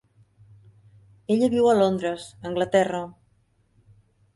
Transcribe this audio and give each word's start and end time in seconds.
Ella 1.37 1.51
viu 1.55 1.69
a 1.75 1.77
Londres, 1.83 2.27
Anglaterra. 2.53 3.07